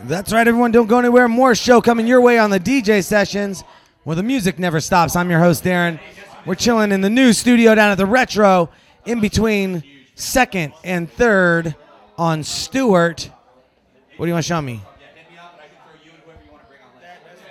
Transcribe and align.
That's 0.00 0.32
right, 0.32 0.46
everyone. 0.46 0.72
Don't 0.72 0.88
go 0.88 0.98
anywhere. 0.98 1.28
More 1.28 1.54
show 1.54 1.80
coming 1.80 2.06
your 2.06 2.20
way 2.20 2.38
on 2.38 2.50
the 2.50 2.58
DJ 2.58 3.02
sessions 3.02 3.62
where 4.02 4.16
the 4.16 4.22
music 4.22 4.58
never 4.58 4.80
stops. 4.80 5.14
I'm 5.14 5.30
your 5.30 5.38
host, 5.38 5.64
Darren. 5.64 6.00
We're 6.44 6.56
chilling 6.56 6.92
in 6.92 7.00
the 7.00 7.08
new 7.08 7.32
studio 7.32 7.74
down 7.74 7.92
at 7.92 7.98
the 7.98 8.04
Retro 8.04 8.70
in 9.06 9.20
between 9.20 9.82
second 10.16 10.74
and 10.82 11.10
third 11.10 11.74
on 12.18 12.42
Stewart. 12.42 13.30
What 14.16 14.26
do 14.26 14.28
you 14.28 14.34
want 14.34 14.44
to 14.44 14.48
show 14.48 14.60
me? 14.60 14.82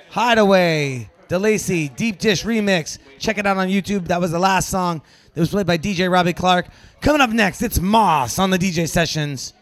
Hideaway, 0.10 1.10
DeLacy, 1.30 1.96
Deep 1.96 2.20
Dish 2.20 2.44
Remix. 2.44 3.00
Check 3.20 3.38
it 3.38 3.48
out 3.48 3.58
on 3.58 3.70
YouTube. 3.70 4.08
That 4.08 4.20
was 4.20 4.32
the 4.32 4.40
last 4.40 4.70
song 4.70 5.02
that 5.34 5.40
was 5.40 5.50
played 5.50 5.66
by 5.66 5.78
DJ 5.78 6.12
Robbie 6.12 6.34
Clark. 6.34 6.68
Coming 7.02 7.22
up 7.22 7.32
next, 7.32 7.62
it's 7.62 7.80
Moss 7.80 8.38
on 8.38 8.50
the 8.50 8.60
DJ 8.60 8.88
sessions. 8.88 9.54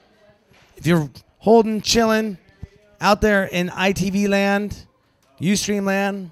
If 0.76 0.86
you're 0.86 1.10
holding, 1.38 1.80
chilling 1.80 2.38
out 3.02 3.20
there 3.20 3.46
in 3.46 3.70
ITV 3.70 4.30
land, 4.30 4.86
Ustream 5.42 5.84
land, 5.84 6.32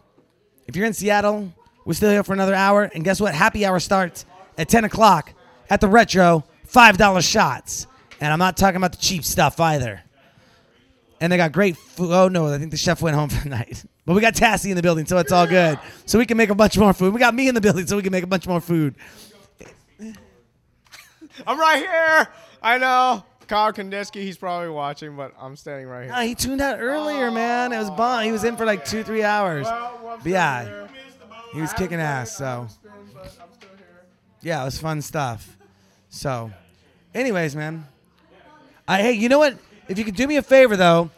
if 0.67 0.75
you're 0.75 0.85
in 0.85 0.93
Seattle, 0.93 1.51
we're 1.83 1.95
still 1.95 2.11
here 2.11 2.23
for 2.23 2.33
another 2.33 2.53
hour. 2.53 2.83
And 2.83 3.03
guess 3.03 3.19
what? 3.19 3.33
Happy 3.33 3.65
hour 3.65 3.79
starts 3.79 4.25
at 4.57 4.69
10 4.69 4.83
o'clock 4.83 5.33
at 5.69 5.81
the 5.81 5.87
Retro, 5.87 6.45
$5 6.67 7.27
shots. 7.27 7.87
And 8.21 8.31
I'm 8.31 8.37
not 8.37 8.55
talking 8.55 8.77
about 8.77 8.91
the 8.91 8.99
cheap 8.99 9.25
stuff 9.25 9.59
either. 9.59 10.01
And 11.19 11.33
they 11.33 11.37
got 11.37 11.51
great 11.51 11.75
food. 11.75 12.11
Oh, 12.11 12.27
no, 12.27 12.53
I 12.53 12.59
think 12.59 12.69
the 12.69 12.77
chef 12.77 13.01
went 13.01 13.15
home 13.15 13.29
for 13.29 13.43
the 13.43 13.49
night. 13.49 13.83
But 14.05 14.13
we 14.13 14.21
got 14.21 14.35
Tassie 14.35 14.69
in 14.69 14.75
the 14.75 14.83
building, 14.83 15.07
so 15.07 15.17
it's 15.17 15.31
all 15.31 15.47
good. 15.47 15.79
So 16.05 16.19
we 16.19 16.25
can 16.25 16.37
make 16.37 16.51
a 16.51 16.55
bunch 16.55 16.77
more 16.77 16.93
food. 16.93 17.13
We 17.13 17.19
got 17.19 17.33
me 17.33 17.47
in 17.47 17.55
the 17.55 17.61
building, 17.61 17.87
so 17.87 17.95
we 17.95 18.03
can 18.03 18.11
make 18.11 18.23
a 18.23 18.27
bunch 18.27 18.47
more 18.47 18.61
food. 18.61 18.95
I'm 21.47 21.59
right 21.59 21.77
here. 21.77 22.27
I 22.61 22.77
know. 22.77 23.23
Kyle 23.49 23.73
Kandinsky, 23.73 24.21
he's 24.21 24.37
probably 24.37 24.69
watching, 24.69 25.15
but 25.15 25.33
I'm 25.41 25.55
standing 25.55 25.87
right 25.87 26.05
here. 26.05 26.21
He 26.23 26.35
tuned 26.35 26.61
out 26.61 26.79
earlier, 26.79 27.31
man. 27.31 27.73
It 27.73 27.79
was 27.79 27.89
bomb. 27.89 28.23
He 28.23 28.31
was 28.31 28.43
in 28.43 28.55
for 28.55 28.63
like 28.65 28.85
two, 28.85 29.03
three 29.03 29.23
hours. 29.23 29.65
Well, 29.65 29.99
well, 30.03 30.11
I'm 30.13 30.17
But 30.17 30.21
still 30.21 30.31
yeah, 30.33 30.63
here. 30.65 30.89
he 31.53 31.61
was 31.61 31.73
kicking 31.73 31.99
ass. 31.99 32.37
So 32.37 32.67
but 32.83 32.91
I'm 32.93 33.07
still 33.57 33.69
here. 33.75 34.05
yeah, 34.41 34.61
it 34.61 34.65
was 34.65 34.77
fun 34.79 35.01
stuff. 35.01 35.57
So, 36.09 36.51
anyways, 37.15 37.55
man. 37.55 37.85
I 38.87 39.01
hey, 39.01 39.13
you 39.13 39.29
know 39.29 39.39
what? 39.39 39.57
If 39.87 39.97
you 39.97 40.05
could 40.05 40.15
do 40.15 40.27
me 40.27 40.37
a 40.37 40.41
favor 40.43 40.75
though, 40.77 41.09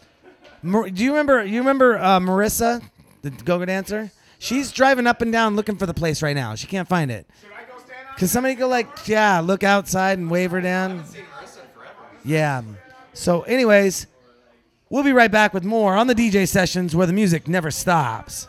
Mar- 0.63 0.89
do 0.89 1.03
you 1.03 1.11
remember? 1.11 1.43
You 1.43 1.59
remember 1.59 1.97
uh, 1.97 2.19
Marissa, 2.21 2.81
the 3.23 3.29
go-go 3.31 3.65
dancer? 3.65 4.09
She's 4.39 4.71
driving 4.71 5.05
up 5.05 5.21
and 5.21 5.31
down 5.33 5.55
looking 5.57 5.75
for 5.75 5.85
the 5.85 5.93
place 5.93 6.21
right 6.21 6.35
now. 6.35 6.55
She 6.55 6.65
can't 6.67 6.87
find 6.87 7.11
it. 7.11 7.27
Should 7.41 7.51
I 7.51 7.63
go 7.69 7.77
stand? 7.83 8.17
Can 8.17 8.27
somebody 8.29 8.55
go 8.55 8.67
like, 8.69 8.87
yeah, 9.07 9.39
look 9.41 9.63
outside 9.63 10.17
and 10.17 10.31
wave 10.31 10.51
her 10.51 10.61
down? 10.61 11.03
Yeah. 12.23 12.61
So, 13.13 13.41
anyways, 13.41 14.07
we'll 14.89 15.03
be 15.03 15.11
right 15.13 15.31
back 15.31 15.53
with 15.53 15.63
more 15.63 15.95
on 15.95 16.07
the 16.07 16.15
DJ 16.15 16.47
sessions 16.47 16.95
where 16.95 17.07
the 17.07 17.13
music 17.13 17.47
never 17.47 17.71
stops. 17.71 18.47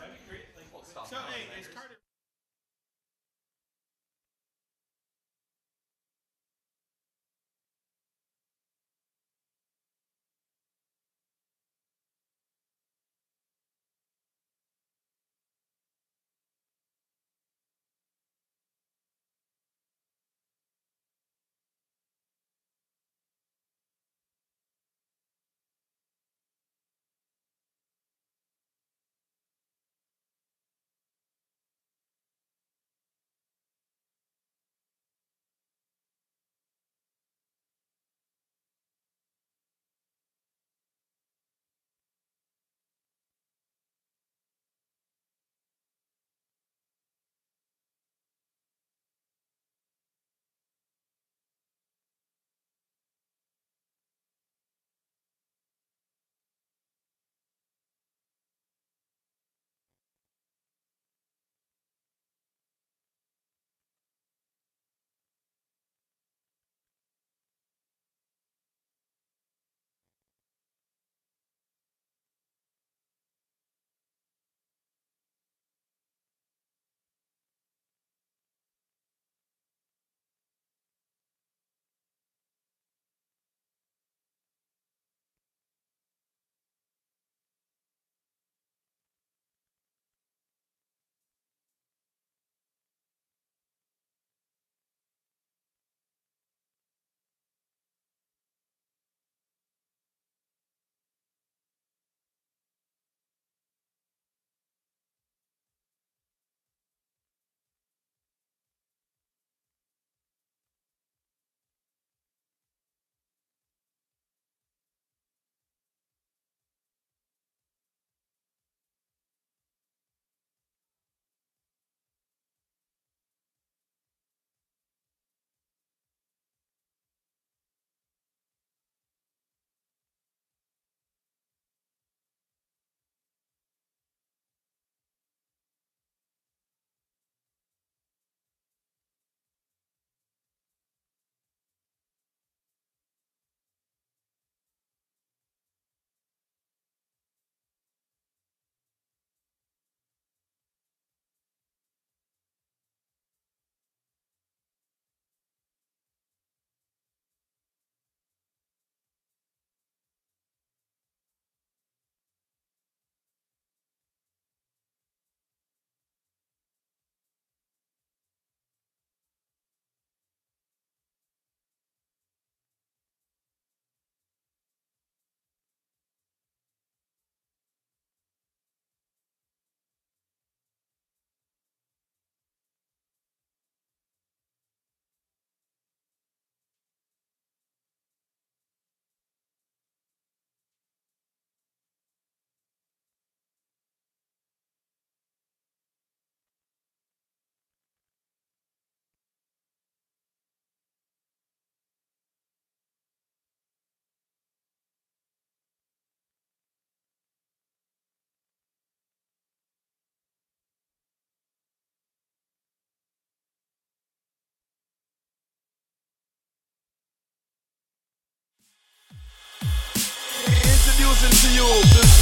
To 221.31 221.53
you, 221.53 221.65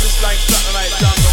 is 0.05 0.21
like 0.21 0.37
satellite 0.37 0.91
jam, 0.99 1.30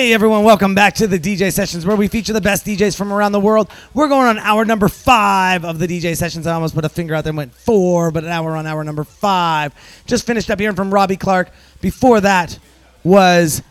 Hey 0.00 0.14
everyone, 0.14 0.44
welcome 0.44 0.74
back 0.74 0.94
to 0.94 1.06
the 1.06 1.18
DJ 1.18 1.52
Sessions 1.52 1.84
where 1.84 1.94
we 1.94 2.08
feature 2.08 2.32
the 2.32 2.40
best 2.40 2.64
DJs 2.64 2.96
from 2.96 3.12
around 3.12 3.32
the 3.32 3.38
world. 3.38 3.68
We're 3.92 4.08
going 4.08 4.28
on 4.28 4.38
hour 4.38 4.64
number 4.64 4.88
five 4.88 5.62
of 5.62 5.78
the 5.78 5.86
DJ 5.86 6.16
Sessions. 6.16 6.46
I 6.46 6.54
almost 6.54 6.74
put 6.74 6.86
a 6.86 6.88
finger 6.88 7.14
out 7.14 7.24
there 7.24 7.32
and 7.32 7.36
went 7.36 7.52
four, 7.52 8.10
but 8.10 8.24
now 8.24 8.42
we're 8.42 8.56
on 8.56 8.66
hour 8.66 8.82
number 8.82 9.04
five. 9.04 9.74
Just 10.06 10.26
finished 10.26 10.50
up 10.50 10.58
hearing 10.58 10.74
from 10.74 10.90
Robbie 10.90 11.18
Clark. 11.18 11.50
Before 11.82 12.18
that 12.22 12.58
was 13.04 13.62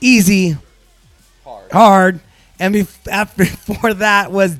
Easy 0.00 0.56
Hard. 1.44 1.70
hard. 1.70 2.20
And 2.58 2.74
bef- 2.74 3.06
after, 3.06 3.44
before 3.66 3.92
that 3.92 4.32
was 4.32 4.56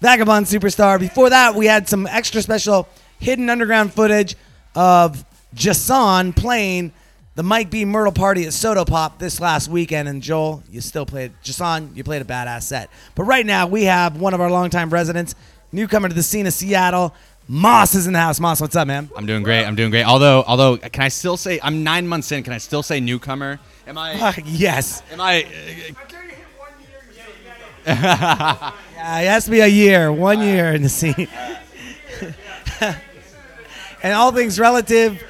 Vagabond 0.00 0.46
Superstar. 0.46 0.98
Before 0.98 1.30
that, 1.30 1.54
we 1.54 1.66
had 1.66 1.88
some 1.88 2.04
extra 2.08 2.42
special 2.42 2.88
hidden 3.20 3.48
underground 3.48 3.94
footage 3.94 4.34
of 4.74 5.24
Jason 5.54 6.32
playing 6.32 6.90
the 7.34 7.42
Mike 7.42 7.70
B. 7.70 7.84
Myrtle 7.84 8.12
party 8.12 8.44
at 8.44 8.52
Soda 8.52 8.84
Pop 8.84 9.18
this 9.18 9.40
last 9.40 9.68
weekend. 9.68 10.08
And 10.08 10.22
Joel, 10.22 10.62
you 10.70 10.80
still 10.80 11.06
played, 11.06 11.32
Jason, 11.42 11.92
you 11.94 12.04
played 12.04 12.22
a 12.22 12.24
badass 12.24 12.62
set. 12.64 12.90
But 13.14 13.24
right 13.24 13.46
now, 13.46 13.66
we 13.66 13.84
have 13.84 14.20
one 14.20 14.34
of 14.34 14.40
our 14.40 14.50
longtime 14.50 14.90
residents, 14.90 15.34
newcomer 15.72 16.08
to 16.08 16.14
the 16.14 16.22
scene 16.22 16.46
of 16.46 16.52
Seattle. 16.52 17.14
Moss 17.48 17.94
is 17.94 18.06
in 18.06 18.12
the 18.12 18.20
house. 18.20 18.38
Moss, 18.38 18.60
what's 18.60 18.76
up, 18.76 18.86
man? 18.86 19.10
I'm 19.16 19.26
doing 19.26 19.42
great. 19.42 19.64
I'm 19.64 19.74
doing 19.74 19.90
great. 19.90 20.04
Although, 20.04 20.44
although, 20.46 20.76
can 20.76 21.02
I 21.02 21.08
still 21.08 21.36
say 21.36 21.58
I'm 21.62 21.82
nine 21.82 22.06
months 22.06 22.30
in? 22.32 22.42
Can 22.42 22.52
I 22.52 22.58
still 22.58 22.82
say 22.82 23.00
newcomer? 23.00 23.58
Am 23.86 23.98
I? 23.98 24.14
Uh, 24.14 24.32
yes. 24.44 25.02
Am 25.10 25.20
I? 25.20 25.46
Yeah, 29.02 29.20
it 29.20 29.26
has 29.26 29.46
to 29.46 29.50
be 29.50 29.58
a 29.58 29.66
year, 29.66 30.12
one 30.12 30.40
year 30.40 30.72
in 30.72 30.82
the 30.82 30.88
scene. 30.88 31.26
and 34.02 34.14
all 34.14 34.30
things 34.30 34.60
relative, 34.60 35.20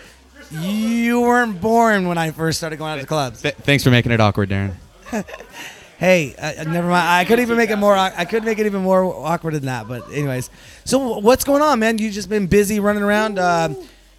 you 1.02 1.20
weren't 1.20 1.60
born 1.60 2.08
when 2.08 2.19
I 2.19 2.31
first 2.31 2.58
started 2.58 2.78
going 2.78 2.93
out 2.93 3.00
to 3.00 3.06
clubs. 3.06 3.43
Th- 3.43 3.54
thanks 3.54 3.84
for 3.84 3.90
making 3.90 4.12
it 4.12 4.20
awkward, 4.20 4.50
Darren. 4.50 4.75
Hey, 6.02 6.34
uh, 6.34 6.64
never 6.64 6.88
mind. 6.88 7.08
I 7.08 7.25
could 7.25 7.38
even 7.38 7.56
make 7.56 7.70
it 7.70 7.76
more. 7.76 7.94
I 7.94 8.25
could 8.25 8.43
make 8.43 8.58
it 8.58 8.66
even 8.66 8.82
more 8.82 9.04
awkward 9.04 9.54
than 9.54 9.66
that. 9.66 9.87
But 9.87 10.10
anyways, 10.10 10.50
so 10.84 11.20
what's 11.20 11.44
going 11.44 11.62
on, 11.62 11.78
man? 11.78 11.99
You 11.99 12.10
just 12.10 12.28
been 12.28 12.49
busy 12.49 12.81
running 12.81 13.04
around. 13.04 13.38
Uh, 13.38 13.75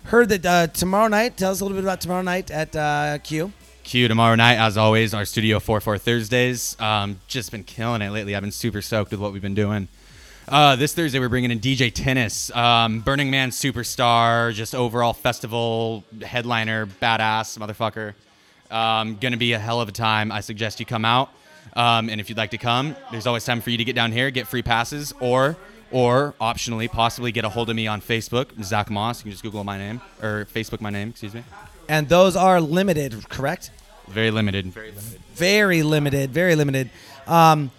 heard 0.06 0.30
that 0.30 0.46
uh, 0.46 0.68
tomorrow 0.68 1.10
night. 1.10 1.36
Tell 1.36 1.52
us 1.52 1.60
a 1.60 1.66
little 1.66 1.76
bit 1.76 1.84
about 1.84 2.00
tomorrow 2.00 2.22
night 2.22 2.52
at 2.52 2.74
uh, 2.74 3.18
Q. 3.18 3.52
Q 3.84 4.08
tomorrow 4.08 4.36
night, 4.36 4.56
as 4.56 4.78
always, 4.78 5.14
our 5.14 5.26
Studio 5.26 5.60
44 5.60 5.98
Thursdays. 5.98 6.80
Um, 6.80 7.20
just 7.28 7.52
been 7.52 7.66
killing 7.66 8.02
it 8.02 8.12
lately. 8.12 8.34
I've 8.34 8.44
been 8.44 8.54
super 8.54 8.82
stoked 8.82 9.12
with 9.12 9.20
what 9.20 9.34
we've 9.34 9.42
been 9.42 9.54
doing. 9.54 9.90
Uh, 10.48 10.76
this 10.76 10.94
Thursday, 10.94 11.20
we're 11.20 11.30
bringing 11.30 11.52
in 11.52 11.60
DJ 11.60 11.92
Tennis, 11.94 12.52
um, 12.52 13.00
Burning 13.00 13.32
Man 13.32 13.50
superstar, 13.50 14.54
just 14.54 14.76
overall 14.76 15.14
festival 15.14 16.04
headliner, 16.22 16.86
badass 16.86 17.58
motherfucker. 17.58 18.14
Um, 18.70 19.16
gonna 19.16 19.38
be 19.38 19.54
a 19.54 19.60
hell 19.60 19.80
of 19.80 19.88
a 19.88 19.94
time. 19.94 20.34
I 20.34 20.42
suggest 20.42 20.82
you 20.82 20.86
come 20.86 21.06
out. 21.06 21.30
Um, 21.76 22.10
and 22.10 22.20
if 22.20 22.28
you'd 22.28 22.38
like 22.38 22.52
to 22.52 22.58
come, 22.58 22.96
there's 23.10 23.26
always 23.26 23.46
time 23.46 23.62
for 23.62 23.70
you 23.70 23.78
to 23.78 23.86
get 23.86 23.96
down 23.96 24.12
here, 24.12 24.32
get 24.32 24.48
free 24.48 24.62
passes, 24.62 25.14
or 25.22 25.56
or 25.92 26.34
optionally, 26.42 26.92
possibly 26.92 27.32
get 27.32 27.46
a 27.46 27.50
hold 27.50 27.70
of 27.70 27.76
me 27.76 27.88
on 27.88 28.02
Facebook, 28.02 28.48
Zach 28.64 28.90
Moss. 28.90 29.20
You 29.20 29.24
can 29.24 29.32
just 29.32 29.44
Google 29.44 29.64
my 29.64 29.78
name 29.78 30.02
or 30.22 30.46
Facebook 30.54 30.82
my 30.82 30.90
name. 30.90 31.10
Excuse 31.10 31.36
me. 31.36 31.44
And 31.88 32.10
those 32.10 32.36
are 32.36 32.60
limited, 32.60 33.30
correct? 33.30 33.72
Very 34.08 34.32
limited. 34.32 34.66
Very 34.66 34.92
limited. 34.92 35.22
Very 35.36 35.84
limited. 35.84 36.32
Very 36.32 36.56
limited. 36.56 36.90
Um, 37.28 37.72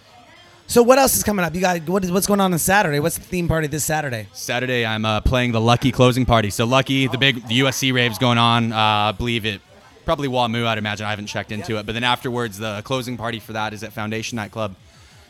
so 0.67 0.83
what 0.83 0.99
else 0.99 1.17
is 1.17 1.23
coming 1.23 1.45
up? 1.45 1.55
You 1.55 1.61
got 1.61 1.89
what 1.89 2.05
is 2.05 2.13
what's 2.13 2.27
going 2.27 2.41
on 2.41 2.53
on 2.53 2.59
Saturday? 2.59 3.01
What's 3.01 3.19
the 3.19 3.25
theme 3.25 3.49
party 3.49 3.67
this 3.67 3.85
Saturday? 3.85 4.29
Saturday, 4.33 4.85
I'm 4.85 5.05
uh, 5.05 5.21
playing 5.21 5.53
the 5.53 5.61
Lucky 5.61 5.93
closing 5.93 6.25
party. 6.25 6.51
So 6.51 6.65
Lucky, 6.65 7.07
the 7.07 7.19
big 7.19 7.47
the 7.47 7.61
USC 7.61 7.93
rave's 7.93 8.19
going 8.19 8.39
on. 8.39 8.73
Uh, 8.73 8.77
I 8.77 9.13
believe 9.13 9.45
it 9.47 9.61
probably 10.05 10.29
WAMU. 10.29 10.67
I'd 10.67 10.79
imagine. 10.79 11.07
I 11.07 11.11
haven't 11.11 11.27
checked 11.27 11.53
into 11.53 11.79
it. 11.79 11.87
But 11.87 11.93
then 11.93 12.05
afterwards, 12.05 12.59
the 12.59 12.83
closing 12.83 13.17
party 13.17 13.41
for 13.41 13.53
that 13.53 13.73
is 13.73 13.83
at 13.83 13.93
Foundation 13.93 14.37
Nightclub. 14.37 14.75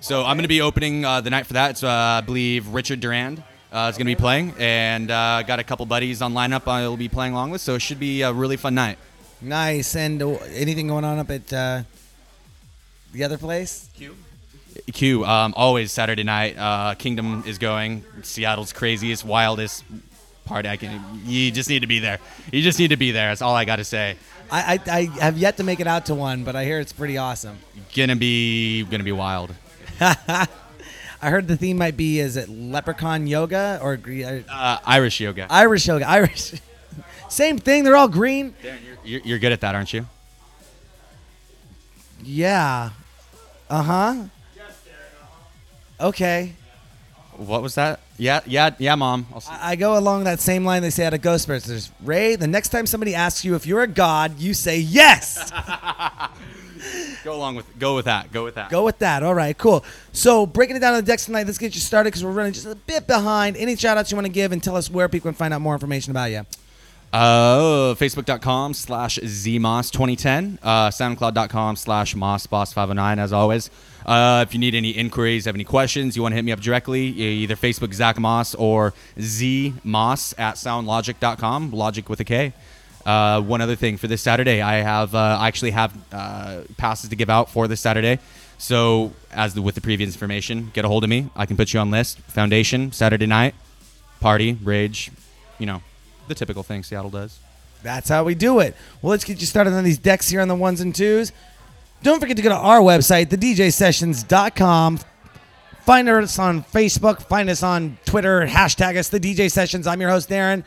So 0.00 0.20
I'm 0.24 0.36
going 0.36 0.42
to 0.42 0.48
be 0.48 0.60
opening 0.60 1.04
uh, 1.04 1.20
the 1.20 1.30
night 1.30 1.46
for 1.46 1.54
that. 1.54 1.70
It's 1.70 1.82
uh, 1.82 1.88
I 1.88 2.20
believe 2.20 2.68
Richard 2.68 3.00
Durand 3.00 3.42
uh, 3.72 3.88
is 3.90 3.96
going 3.96 4.06
to 4.06 4.10
be 4.12 4.16
playing, 4.16 4.54
and 4.58 5.10
uh, 5.10 5.42
got 5.42 5.58
a 5.58 5.64
couple 5.64 5.86
buddies 5.86 6.22
on 6.22 6.34
lineup 6.34 6.68
I'll 6.68 6.96
be 6.96 7.08
playing 7.08 7.32
along 7.32 7.50
with. 7.50 7.60
So 7.60 7.74
it 7.74 7.80
should 7.80 7.98
be 7.98 8.22
a 8.22 8.32
really 8.32 8.56
fun 8.56 8.74
night. 8.74 8.98
Nice. 9.40 9.96
And 9.96 10.22
uh, 10.22 10.34
anything 10.54 10.88
going 10.88 11.04
on 11.04 11.18
up 11.18 11.30
at 11.30 11.52
uh, 11.52 11.82
the 13.12 13.24
other 13.24 13.38
place? 13.38 13.88
Q, 13.96 14.14
um, 15.24 15.54
always 15.56 15.92
Saturday 15.92 16.22
night. 16.24 16.56
Uh, 16.58 16.94
Kingdom 16.94 17.44
is 17.46 17.58
going. 17.58 18.04
Seattle's 18.22 18.72
craziest, 18.72 19.24
wildest 19.24 19.84
party. 20.44 20.68
I 20.68 20.76
can. 20.76 21.00
You 21.24 21.50
just 21.50 21.68
need 21.68 21.80
to 21.80 21.86
be 21.86 21.98
there. 22.00 22.18
You 22.52 22.62
just 22.62 22.78
need 22.78 22.88
to 22.88 22.96
be 22.96 23.10
there. 23.12 23.28
That's 23.30 23.42
all 23.42 23.54
I 23.54 23.64
got 23.64 23.76
to 23.76 23.84
say. 23.84 24.16
I, 24.50 24.78
I, 24.86 24.92
I 24.98 25.00
have 25.20 25.38
yet 25.38 25.56
to 25.56 25.64
make 25.64 25.80
it 25.80 25.86
out 25.86 26.06
to 26.06 26.14
one, 26.14 26.44
but 26.44 26.54
I 26.54 26.64
hear 26.64 26.78
it's 26.78 26.92
pretty 26.92 27.16
awesome. 27.16 27.58
Gonna 27.96 28.16
be 28.16 28.84
gonna 28.84 29.04
be 29.04 29.12
wild. 29.12 29.54
I 30.00 31.30
heard 31.30 31.48
the 31.48 31.56
theme 31.56 31.78
might 31.78 31.96
be 31.96 32.20
is 32.20 32.36
it 32.36 32.48
leprechaun 32.50 33.26
yoga 33.26 33.78
or 33.82 33.94
uh, 33.94 34.40
Uh, 34.50 34.78
Irish 34.84 35.20
yoga. 35.20 35.46
Irish 35.48 35.86
yoga? 35.88 36.06
Irish. 36.08 36.52
Same 37.30 37.58
thing. 37.58 37.84
They're 37.84 37.96
all 37.96 38.08
green. 38.08 38.54
Darren, 38.62 38.76
you're, 38.84 38.96
you're, 39.04 39.20
you're 39.24 39.38
good 39.38 39.52
at 39.52 39.62
that, 39.62 39.74
aren't 39.74 39.92
you? 39.94 40.06
Yeah. 42.22 42.90
Uh 43.70 43.82
huh. 43.82 44.14
Okay. 46.00 46.54
What 47.36 47.62
was 47.62 47.74
that? 47.74 48.00
Yeah, 48.16 48.40
yeah, 48.46 48.70
yeah, 48.78 48.94
mom. 48.94 49.26
I'll 49.32 49.40
see. 49.40 49.50
I 49.50 49.72
I 49.72 49.76
go 49.76 49.98
along 49.98 50.24
that 50.24 50.38
same 50.40 50.64
line 50.64 50.82
they 50.82 50.90
say 50.90 51.04
out 51.04 51.14
of 51.14 51.20
Ghostbusters. 51.20 51.90
Ray, 52.02 52.36
the 52.36 52.46
next 52.46 52.68
time 52.68 52.86
somebody 52.86 53.14
asks 53.14 53.44
you 53.44 53.56
if 53.56 53.66
you're 53.66 53.82
a 53.82 53.88
god, 53.88 54.38
you 54.38 54.54
say 54.54 54.78
yes. 54.78 55.50
go 57.24 57.34
along 57.34 57.56
with 57.56 57.78
go 57.78 57.96
with 57.96 58.04
that. 58.04 58.30
Go 58.32 58.44
with 58.44 58.54
that. 58.54 58.70
Go 58.70 58.84
with 58.84 58.98
that. 58.98 59.24
All 59.24 59.34
right, 59.34 59.56
cool. 59.58 59.84
So 60.12 60.46
breaking 60.46 60.76
it 60.76 60.80
down 60.80 60.94
on 60.94 61.00
the 61.00 61.06
decks 61.06 61.26
tonight, 61.26 61.46
let's 61.46 61.58
get 61.58 61.74
you 61.74 61.80
started 61.80 62.08
because 62.08 62.22
we're 62.24 62.30
running 62.30 62.52
just 62.52 62.66
a 62.66 62.76
bit 62.76 63.08
behind. 63.08 63.56
Any 63.56 63.74
shout 63.74 63.98
outs 63.98 64.12
you 64.12 64.16
want 64.16 64.26
to 64.26 64.32
give 64.32 64.52
and 64.52 64.62
tell 64.62 64.76
us 64.76 64.88
where 64.88 65.08
people 65.08 65.30
can 65.30 65.36
find 65.36 65.52
out 65.52 65.60
more 65.60 65.74
information 65.74 66.12
about 66.12 66.30
you? 66.30 66.46
Uh, 67.14 67.94
Facebook.com 67.94 68.74
slash 68.74 69.20
ZMoss2010. 69.20 70.58
Uh, 70.60 70.90
SoundCloud.com 70.90 71.76
slash 71.76 72.16
MossBoss509, 72.16 73.18
as 73.18 73.32
always. 73.32 73.70
Uh, 74.04 74.44
if 74.44 74.52
you 74.52 74.58
need 74.58 74.74
any 74.74 74.90
inquiries, 74.90 75.44
have 75.44 75.54
any 75.54 75.62
questions, 75.62 76.16
you 76.16 76.22
want 76.22 76.32
to 76.32 76.36
hit 76.36 76.44
me 76.44 76.50
up 76.50 76.58
directly, 76.58 77.02
either 77.02 77.54
Facebook 77.54 77.94
Zach 77.94 78.18
Moss 78.18 78.56
or 78.56 78.94
ZMoss 79.16 80.34
at 80.38 80.56
SoundLogik.com, 80.56 81.70
logic 81.70 82.08
with 82.08 82.18
a 82.18 82.24
K. 82.24 82.52
Uh, 83.06 83.40
one 83.40 83.60
other 83.60 83.76
thing 83.76 83.96
for 83.96 84.08
this 84.08 84.20
Saturday, 84.20 84.60
I 84.60 84.76
have 84.82 85.14
uh, 85.14 85.38
I 85.40 85.46
actually 85.46 85.70
have 85.70 85.96
uh, 86.10 86.62
passes 86.78 87.10
to 87.10 87.16
give 87.16 87.30
out 87.30 87.48
for 87.48 87.68
this 87.68 87.80
Saturday. 87.80 88.18
So 88.58 89.12
as 89.30 89.54
the, 89.54 89.62
with 89.62 89.76
the 89.76 89.80
previous 89.80 90.12
information, 90.12 90.72
get 90.74 90.84
a 90.84 90.88
hold 90.88 91.04
of 91.04 91.10
me. 91.10 91.30
I 91.36 91.46
can 91.46 91.56
put 91.56 91.72
you 91.72 91.78
on 91.78 91.92
list. 91.92 92.18
Foundation 92.22 92.90
Saturday 92.90 93.26
night, 93.26 93.54
party, 94.20 94.58
rage, 94.64 95.12
you 95.60 95.66
know, 95.66 95.80
the 96.28 96.34
typical 96.34 96.62
thing 96.62 96.82
Seattle 96.82 97.10
does. 97.10 97.38
That's 97.82 98.08
how 98.08 98.24
we 98.24 98.34
do 98.34 98.60
it. 98.60 98.74
Well, 99.02 99.10
let's 99.10 99.24
get 99.24 99.40
you 99.40 99.46
started 99.46 99.74
on 99.74 99.84
these 99.84 99.98
decks 99.98 100.28
here 100.28 100.40
on 100.40 100.48
the 100.48 100.54
ones 100.54 100.80
and 100.80 100.94
twos. 100.94 101.32
Don't 102.02 102.18
forget 102.20 102.36
to 102.36 102.42
go 102.42 102.48
to 102.48 102.56
our 102.56 102.80
website, 102.80 103.26
thedjsessions.com. 103.26 105.00
Find 105.84 106.08
us 106.08 106.38
on 106.38 106.64
Facebook. 106.64 107.22
Find 107.22 107.50
us 107.50 107.62
on 107.62 107.98
Twitter. 108.06 108.46
Hashtag 108.46 108.96
us, 108.96 109.08
the 109.10 109.20
DJ 109.20 109.50
Sessions. 109.50 109.86
I'm 109.86 110.00
your 110.00 110.08
host, 110.10 110.30
Darren. 110.30 110.64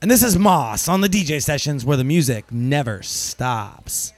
And 0.00 0.08
this 0.08 0.22
is 0.22 0.38
Moss 0.38 0.88
on 0.88 1.00
the 1.00 1.08
DJ 1.08 1.42
Sessions 1.42 1.84
where 1.84 1.96
the 1.96 2.04
music 2.04 2.52
never 2.52 3.02
stops. 3.02 4.13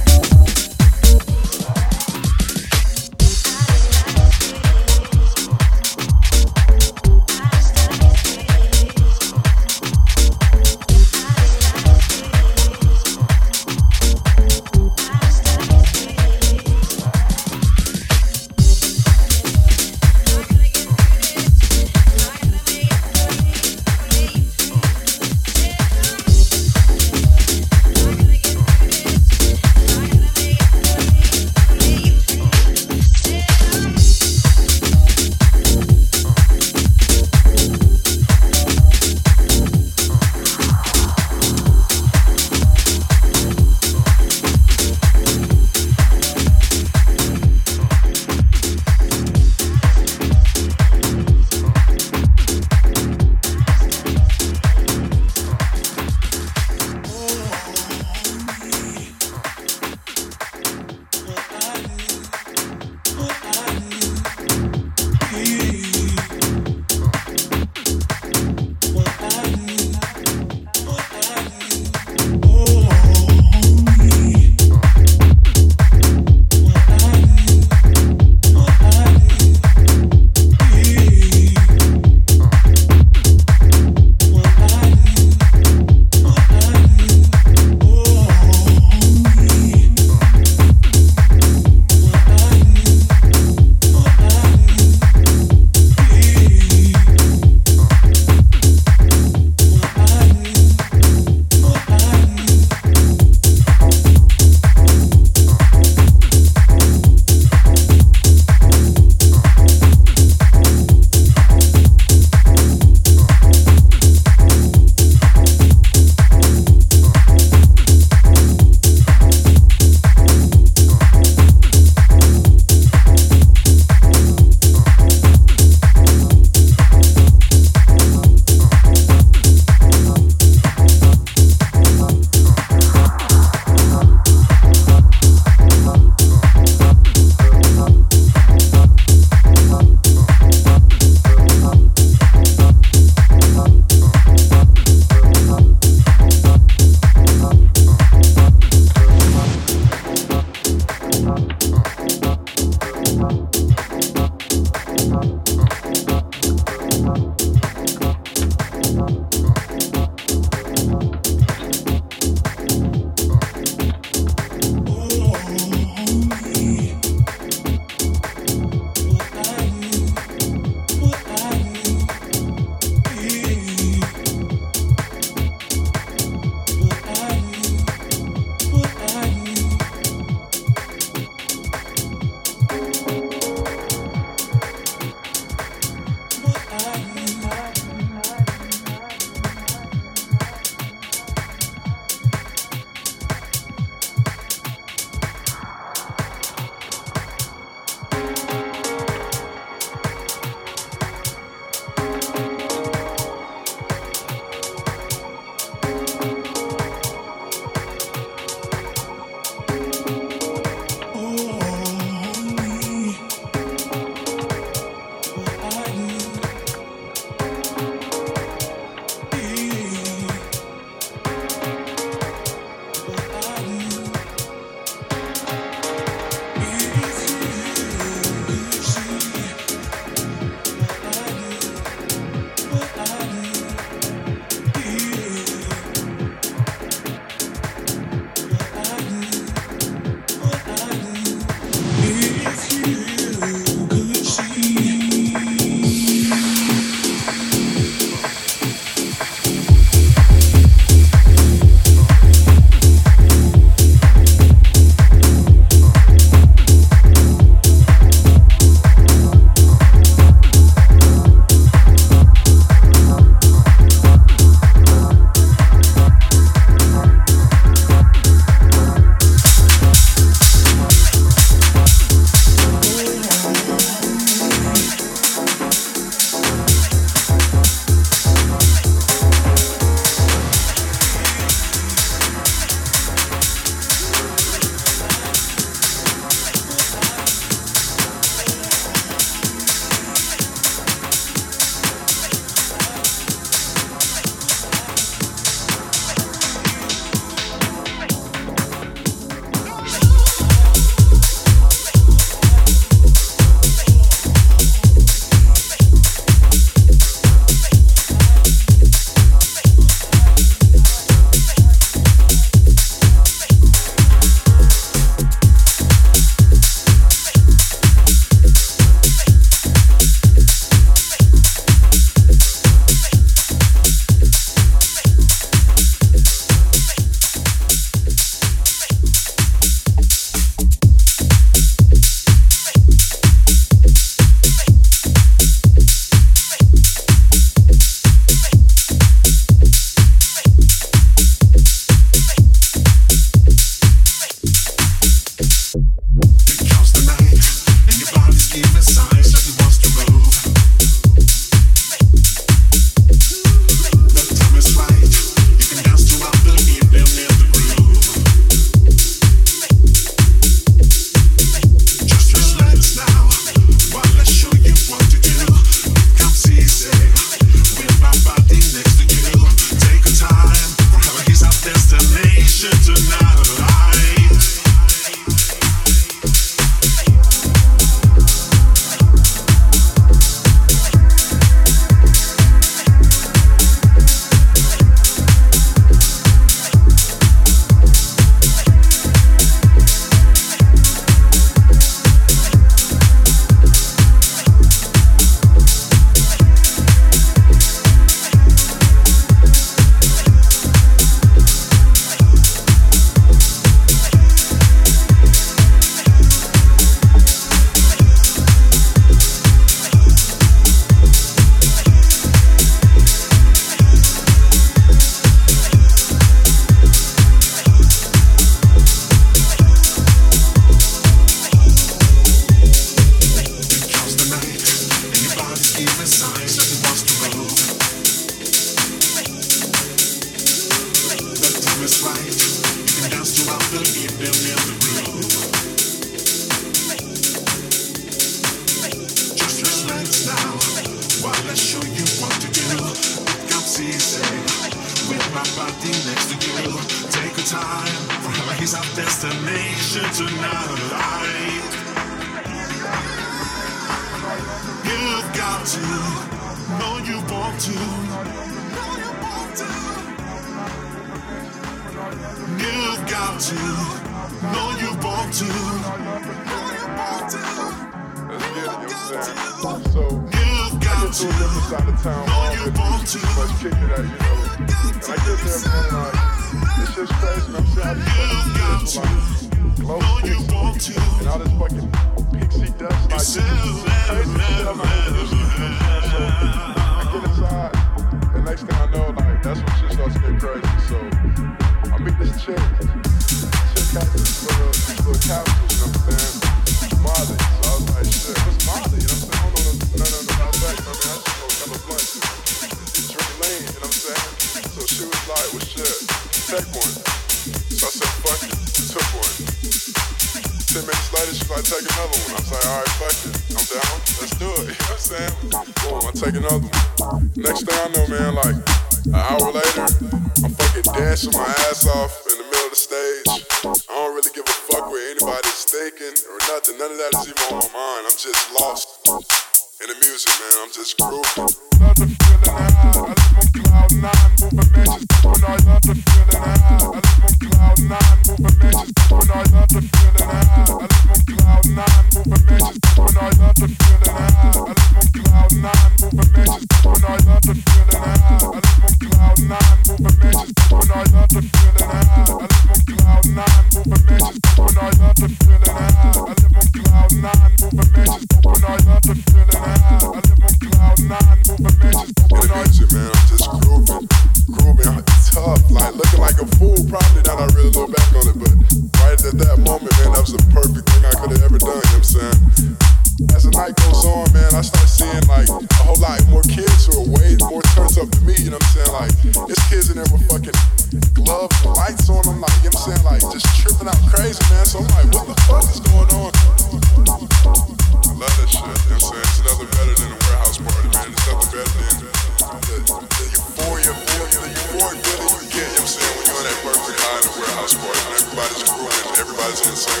Everybody's 599.44 599.60
on 599.60 599.76
the 599.76 599.76
same. 599.76 600.00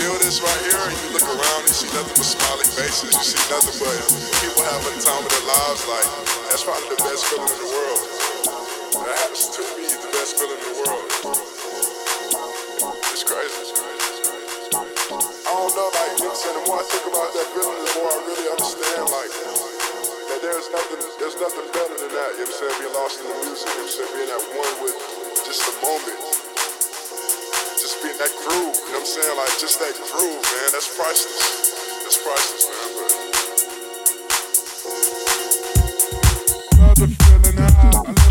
Feel 0.00 0.16
this 0.24 0.40
right 0.40 0.62
here, 0.64 0.80
and 0.80 0.96
you 0.96 1.12
look 1.12 1.28
around, 1.28 1.60
you 1.68 1.76
see 1.76 1.92
nothing 1.92 2.16
but 2.16 2.24
smiling 2.24 2.70
faces, 2.72 3.12
you 3.12 3.20
see 3.20 3.42
nothing 3.52 3.76
but 3.76 4.00
people 4.40 4.64
having 4.64 4.96
the 4.96 5.02
time 5.04 5.20
of 5.20 5.28
their 5.28 5.44
lives, 5.44 5.84
like, 5.84 6.08
that's 6.48 6.64
probably 6.64 6.88
the 6.88 7.00
best 7.04 7.28
feeling 7.28 7.52
in 7.52 7.58
the 7.60 7.68
world. 7.68 8.00
That 8.96 9.16
happens 9.28 9.52
to 9.60 9.62
be 9.76 9.84
the 9.92 10.08
best 10.16 10.40
feeling 10.40 10.56
in 10.56 10.64
the 10.72 10.76
world. 10.88 11.04
It's 13.12 13.24
crazy. 13.24 13.76
I 14.72 15.52
don't 15.52 15.72
know, 15.76 15.88
like, 16.00 16.16
you 16.16 16.24
know 16.24 16.32
what? 16.32 16.40
The 16.40 16.64
more 16.64 16.80
I 16.80 16.84
think 16.88 17.04
about 17.12 17.28
that 17.36 17.48
feeling, 17.52 17.76
the 17.76 17.92
more 18.00 18.08
I 18.08 18.18
really 18.24 18.48
understand, 18.56 19.04
like, 19.12 19.32
that 20.32 20.40
there's 20.40 20.68
nothing, 20.72 21.00
there's 21.20 21.36
nothing 21.36 21.66
better 21.76 21.96
than 22.00 22.08
that, 22.08 22.40
you 22.40 22.48
know 22.48 22.56
what 22.56 22.56
I'm 22.56 22.72
saying? 22.72 22.76
Being 22.80 22.96
lost 22.96 23.20
in 23.20 23.28
the 23.28 23.36
music, 23.44 23.68
you 23.68 23.76
know 23.76 23.84
what 23.84 23.92
I'm 23.92 24.00
saying? 24.00 24.12
Being 24.16 24.32
at 24.32 24.44
one 24.56 24.76
with 24.80 25.15
just 25.46 25.62
the 25.62 25.78
moment. 25.78 26.18
Just 27.78 28.02
being 28.02 28.18
that 28.18 28.34
groove, 28.42 28.74
you 28.74 28.98
know 28.98 28.98
what 28.98 29.06
I'm 29.06 29.06
saying? 29.06 29.36
Like, 29.38 29.54
just 29.62 29.78
that 29.78 29.94
groove, 29.94 30.42
man, 30.42 30.68
that's 30.74 30.90
priceless. 30.90 32.02
That's 32.02 32.18
priceless, 32.18 32.66
man, 32.66 32.95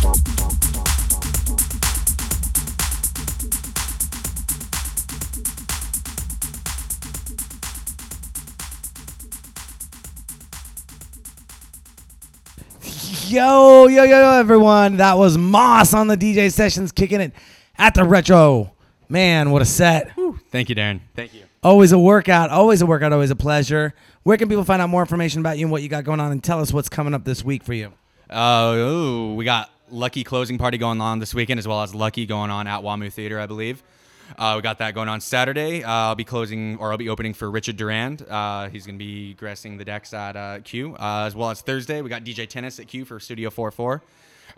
Bye. 0.00 0.37
Yo, 13.10 13.86
yo, 13.86 14.02
yo, 14.02 14.20
yo, 14.20 14.32
everyone. 14.38 14.98
That 14.98 15.16
was 15.16 15.38
Møss 15.38 15.94
on 15.94 16.08
the 16.08 16.16
DJ 16.16 16.52
sessions 16.52 16.92
kicking 16.92 17.22
it 17.22 17.32
at 17.78 17.94
the 17.94 18.04
retro. 18.04 18.72
Man, 19.08 19.50
what 19.50 19.62
a 19.62 19.64
set. 19.64 20.12
Thank 20.50 20.68
you, 20.68 20.74
Darren. 20.74 21.00
Thank 21.16 21.32
you. 21.32 21.44
Always 21.62 21.92
a 21.92 21.98
workout. 21.98 22.50
Always 22.50 22.82
a 22.82 22.86
workout. 22.86 23.14
Always 23.14 23.30
a 23.30 23.36
pleasure. 23.36 23.94
Where 24.24 24.36
can 24.36 24.50
people 24.50 24.64
find 24.64 24.82
out 24.82 24.90
more 24.90 25.00
information 25.00 25.40
about 25.40 25.56
you 25.56 25.64
and 25.64 25.72
what 25.72 25.82
you 25.82 25.88
got 25.88 26.04
going 26.04 26.20
on 26.20 26.32
and 26.32 26.44
tell 26.44 26.60
us 26.60 26.70
what's 26.70 26.90
coming 26.90 27.14
up 27.14 27.24
this 27.24 27.42
week 27.42 27.62
for 27.62 27.72
you? 27.72 27.94
Uh, 28.28 28.74
ooh, 28.76 29.34
we 29.34 29.46
got 29.46 29.70
Lucky 29.90 30.22
closing 30.22 30.58
party 30.58 30.76
going 30.76 31.00
on 31.00 31.18
this 31.18 31.34
weekend, 31.34 31.58
as 31.58 31.66
well 31.66 31.82
as 31.82 31.94
Lucky 31.94 32.26
going 32.26 32.50
on 32.50 32.66
at 32.66 32.82
WAMU 32.82 33.10
Theater, 33.10 33.40
I 33.40 33.46
believe. 33.46 33.82
Uh, 34.36 34.54
we 34.56 34.62
got 34.62 34.78
that 34.78 34.94
going 34.94 35.08
on 35.08 35.20
Saturday. 35.20 35.82
Uh, 35.82 35.90
I'll 35.90 36.14
be 36.14 36.24
closing, 36.24 36.76
or 36.78 36.90
I'll 36.90 36.98
be 36.98 37.08
opening 37.08 37.34
for 37.34 37.50
Richard 37.50 37.76
Durand. 37.76 38.26
Uh, 38.28 38.68
he's 38.68 38.84
going 38.84 38.96
to 38.98 39.04
be 39.04 39.34
gracing 39.34 39.78
the 39.78 39.84
decks 39.84 40.12
at 40.12 40.36
uh, 40.36 40.60
Q, 40.60 40.94
uh, 40.94 41.24
as 41.26 41.34
well 41.34 41.50
as 41.50 41.60
Thursday. 41.60 42.02
We 42.02 42.10
got 42.10 42.24
DJ 42.24 42.48
Tennis 42.48 42.78
at 42.78 42.88
Q 42.88 43.04
for 43.04 43.20
Studio 43.20 43.50
44. 43.50 44.02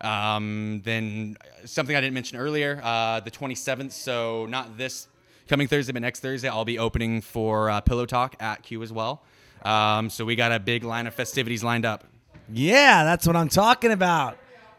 Um, 0.01 0.81
then 0.85 1.37
something 1.64 1.95
I 1.95 2.01
didn't 2.01 2.14
mention 2.14 2.39
earlier, 2.39 2.81
uh, 2.83 3.21
the 3.21 3.31
27th. 3.31 3.93
So 3.93 4.47
not 4.47 4.77
this 4.77 5.09
coming 5.49 5.68
Thursday, 5.68 5.93
but 5.93 6.03
next 6.03 6.21
Thursday, 6.21 6.49
I'll 6.49 6.64
be 6.64 6.79
opening 6.79 7.21
for 7.21 7.71
uh, 7.71 7.81
Pillow 7.81 8.07
Talk 8.07 8.37
at 8.41 8.62
Q 8.62 8.83
as 8.83 8.93
well. 8.93 9.23
Um, 9.62 10.09
so 10.09 10.25
we 10.25 10.37
got 10.37 10.53
a 10.53 10.59
big 10.59 10.85
line 10.85 11.07
of 11.07 11.14
festivities 11.14 11.62
lined 11.62 11.85
up. 11.85 12.05
Yeah, 12.53 13.05
that's 13.05 13.27
what 13.27 13.37
I'm 13.37 13.49
talking 13.49 13.93
about. 13.93 14.39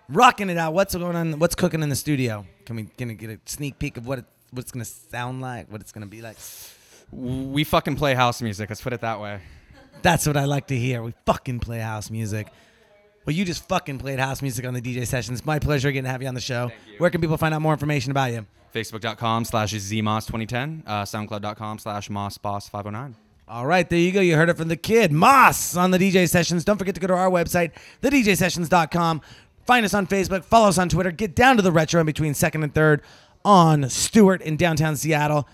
Rocking 0.10 0.50
it 0.50 0.58
out. 0.58 0.74
What's 0.74 0.96
going 0.96 1.16
on? 1.16 1.39
What's 1.39 1.56
cooking 1.56 1.84
in 1.84 1.89
the 1.89 1.96
studio? 1.96 2.46
Can 2.66 2.76
we 2.76 2.89
we 3.06 3.14
get 3.14 3.30
a 3.30 3.39
sneak 3.46 3.80
peek 3.80 3.98
of 3.98 4.06
what 4.06 4.26
what 4.52 4.62
it's 4.62 4.72
gonna 4.72 4.86
sound 4.86 5.41
like? 5.41 5.72
What 5.72 5.82
it's 5.82 5.91
gonna 5.91 6.06
be 6.06 6.22
like? 6.22 6.38
We 7.12 7.64
fucking 7.64 7.95
play 7.95 8.14
house 8.14 8.41
music. 8.41 8.70
Let's 8.70 8.82
put 8.82 8.93
it 8.93 9.02
that 9.02 9.20
way. 9.20 9.41
That's 10.02 10.26
what 10.26 10.38
I 10.38 10.45
like 10.45 10.68
to 10.68 10.78
hear. 10.78 11.04
We 11.04 11.14
fucking 11.26 11.60
play 11.60 11.80
house 11.80 12.10
music. 12.10 12.47
Well, 13.26 13.36
you 13.36 13.45
just 13.45 13.68
fucking 13.68 13.99
played 13.99 14.20
house 14.20 14.41
music 14.41 14.66
on 14.66 14.74
the 14.74 14.82
DJ 14.82 15.06
sessions. 15.06 15.45
My 15.45 15.60
pleasure 15.60 15.89
again 15.89 16.06
to 16.06 16.10
have 16.10 16.22
you 16.22 16.28
on 16.28 16.34
the 16.34 16.41
show. 16.41 16.72
Where 16.97 17.10
can 17.10 17.22
people 17.22 17.38
find 17.38 17.54
out 17.54 17.62
more 17.62 17.74
information 17.74 18.12
about 18.12 18.32
you? 18.32 18.45
Facebook.com 18.74 19.45
slash 19.45 19.74
ZMoss2010, 19.74 20.84
uh, 20.88 21.04
SoundCloud.com 21.04 21.78
slash 21.80 22.10
MossBoss509. 22.10 23.14
All 23.47 23.66
right, 23.66 23.88
there 23.89 23.99
you 23.99 24.12
go. 24.14 24.22
You 24.22 24.38
heard 24.38 24.49
it 24.49 24.56
from 24.56 24.70
the 24.70 24.78
kid, 24.78 25.12
Møss, 25.12 25.78
on 25.78 25.91
the 25.91 25.97
DJ 25.97 26.28
Sessions. 26.28 26.64
Don't 26.64 26.78
forget 26.78 26.95
to 26.95 27.02
go 27.02 27.08
to 27.08 27.14
our 27.14 27.30
website, 27.30 27.72
thedjsessions.com. 28.02 29.22
Find 29.66 29.86
us 29.86 29.93
on 29.93 30.08
Facebook, 30.08 30.43
follow 30.45 30.70
us 30.70 30.78
on 30.78 30.89
Twitter, 30.89 31.12
get 31.12 31.36
down 31.36 31.58
to 31.58 31.62
the 31.62 31.72
retro 31.72 31.99
in 31.99 32.06
between 32.06 32.34
second 32.34 32.64
and 32.64 32.74
third 32.74 33.02
on 33.44 33.89
Stewart 33.89 34.42
in 34.42 34.58
downtown 34.58 34.96
Seattle. 34.96 35.48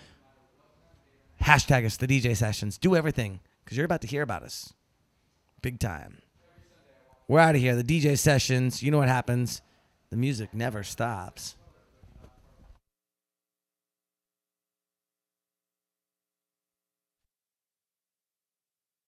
Hashtag 1.42 1.86
us, 1.86 1.98
the 1.98 2.08
DJ 2.08 2.36
Sessions. 2.36 2.78
Do 2.78 2.96
everything 2.96 3.40
because 3.64 3.78
you're 3.78 3.86
about 3.86 4.02
to 4.02 4.08
hear 4.08 4.22
about 4.22 4.44
us. 4.44 4.74
Big 5.62 5.80
time. 5.80 6.20
We're 7.28 7.40
out 7.40 7.56
of 7.56 7.62
here. 7.62 7.76
The 7.76 7.84
DJ 7.84 8.18
Sessions, 8.18 8.82
you 8.82 8.92
know 8.92 9.00
what 9.00 9.10
happens. 9.10 9.62
The 10.10 10.18
music 10.18 10.54
never 10.54 10.84
stops. 10.84 11.56